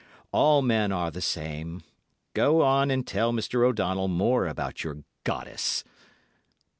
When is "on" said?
2.63-2.89